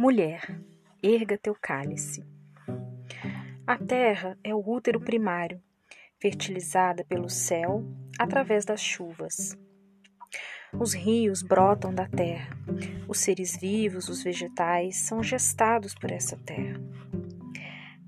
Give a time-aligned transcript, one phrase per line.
[0.00, 0.62] Mulher,
[1.02, 2.24] erga teu cálice.
[3.66, 5.60] A terra é o útero primário,
[6.20, 7.84] fertilizada pelo céu
[8.16, 9.58] através das chuvas.
[10.72, 12.56] Os rios brotam da terra,
[13.08, 16.80] os seres vivos, os vegetais, são gestados por essa terra.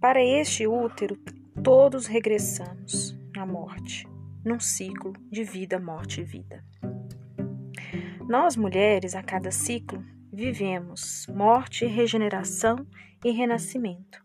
[0.00, 1.16] Para este útero,
[1.60, 4.06] todos regressamos na morte,
[4.44, 6.64] num ciclo de vida, morte e vida.
[8.28, 10.00] Nós mulheres, a cada ciclo,
[10.32, 12.86] vivemos morte, regeneração
[13.24, 14.22] e renascimento.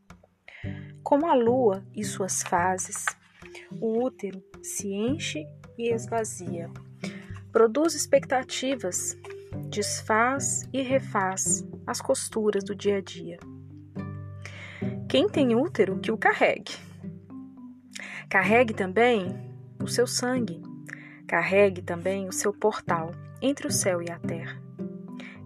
[1.03, 3.05] Como a lua e suas fases,
[3.79, 5.45] o útero se enche
[5.77, 6.69] e esvazia,
[7.51, 9.17] produz expectativas,
[9.69, 13.37] desfaz e refaz as costuras do dia a dia.
[15.07, 16.75] Quem tem útero, que o carregue.
[18.29, 19.27] Carregue também
[19.81, 20.61] o seu sangue,
[21.27, 24.64] carregue também o seu portal entre o céu e a terra.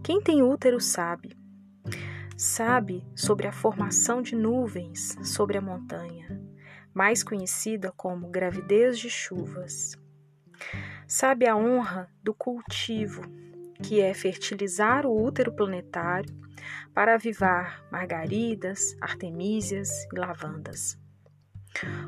[0.03, 1.38] Quem tem útero sabe.
[2.38, 6.41] Sabe sobre a formação de nuvens sobre a montanha,
[6.94, 9.97] mais conhecida como gravidez de chuvas.
[11.08, 13.22] Sabe a honra do cultivo,
[13.83, 16.34] que é fertilizar o útero planetário
[16.94, 20.97] para avivar margaridas, artemísias e lavandas.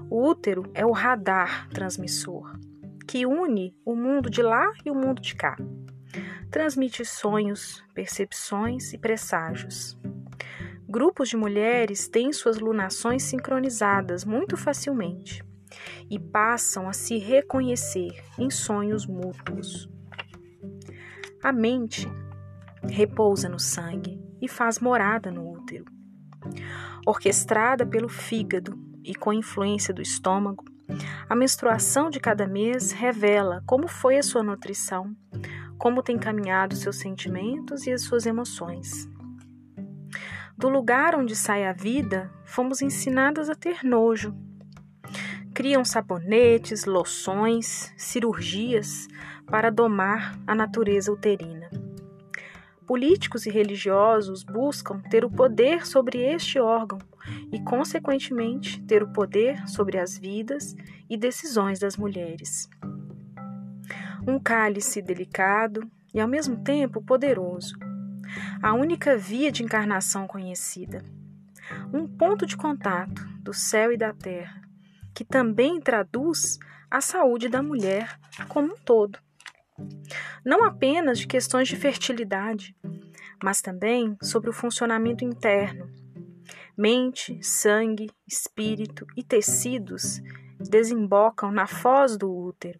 [0.10, 2.58] O útero é o radar transmissor
[3.08, 5.58] que une o mundo de lá e o mundo de cá
[6.52, 9.98] transmite sonhos, percepções e presságios.
[10.88, 15.42] Grupos de mulheres têm suas lunações sincronizadas muito facilmente
[16.10, 19.90] e passam a se reconhecer em sonhos mútuos.
[21.42, 22.06] A mente
[22.84, 25.86] repousa no sangue e faz morada no útero.
[27.08, 30.66] Orquestrada pelo fígado e com influência do estômago,
[31.30, 35.16] a menstruação de cada mês revela como foi a sua nutrição,
[35.82, 39.10] como tem caminhado seus sentimentos e as suas emoções.
[40.56, 44.32] Do lugar onde sai a vida, fomos ensinadas a ter nojo.
[45.56, 49.08] Criam sabonetes, loções, cirurgias
[49.48, 51.68] para domar a natureza uterina.
[52.86, 57.00] Políticos e religiosos buscam ter o poder sobre este órgão
[57.52, 60.76] e, consequentemente, ter o poder sobre as vidas
[61.10, 62.70] e decisões das mulheres
[64.28, 67.76] um cálice delicado e ao mesmo tempo poderoso,
[68.62, 71.04] a única via de encarnação conhecida,
[71.94, 74.62] um ponto de contato do céu e da terra,
[75.14, 79.20] que também traduz a saúde da mulher como um todo.
[80.46, 82.76] Não apenas de questões de fertilidade,
[83.44, 85.90] mas também sobre o funcionamento interno.
[86.78, 90.22] Mente, sangue, espírito e tecidos
[90.60, 92.80] desembocam na foz do útero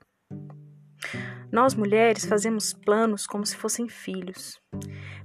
[1.52, 4.62] nós mulheres fazemos planos como se fossem filhos.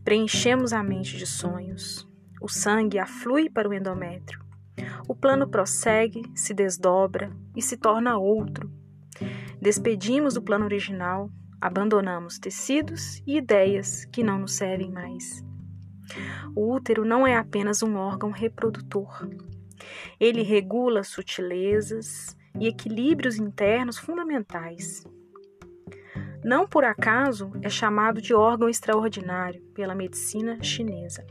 [0.05, 2.09] Preenchemos a mente de sonhos.
[2.41, 4.45] O sangue aflui para o endométrio.
[5.09, 8.71] O plano prossegue, se desdobra e se torna outro.
[9.61, 15.45] Despedimos do plano original, abandonamos tecidos e ideias que não nos servem mais.
[16.55, 19.29] O útero não é apenas um órgão reprodutor.
[20.19, 25.05] Ele regula sutilezas e equilíbrios internos fundamentais.
[26.47, 31.27] Não por acaso é chamado de órgão extraordinário pela medicina chinesa.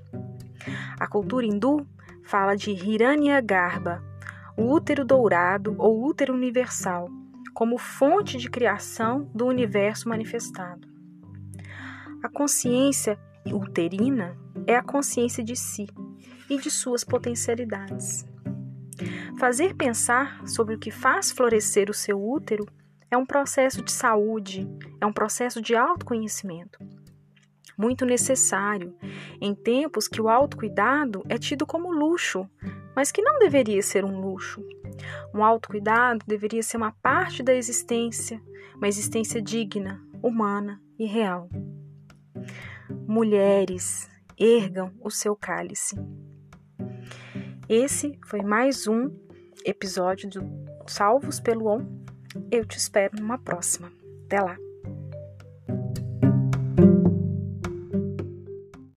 [1.00, 1.88] A cultura hindu
[2.22, 4.04] fala de Hiranya Garbha,
[4.58, 7.10] o útero dourado ou útero universal,
[7.54, 10.86] como fonte de criação do universo manifestado.
[12.22, 14.38] A consciência uterina
[14.68, 15.88] é a consciência de si
[16.50, 18.28] e de suas potencialidades.
[19.40, 22.66] Fazer pensar sobre o que faz florescer o seu útero
[23.16, 24.68] é um processo de saúde,
[25.00, 26.78] é um processo de autoconhecimento.
[27.78, 28.94] Muito necessário
[29.40, 32.48] em tempos que o autocuidado é tido como luxo,
[32.94, 34.62] mas que não deveria ser um luxo.
[35.34, 38.42] Um autocuidado deveria ser uma parte da existência,
[38.76, 41.50] uma existência digna, humana e real.
[43.08, 45.96] Mulheres, ergam o seu cálice.
[47.70, 49.10] Esse foi mais um
[49.66, 50.44] episódio do
[50.86, 52.05] Salvos pelo On
[52.52, 53.92] eu te espero numa próxima.
[54.26, 54.58] Até lá!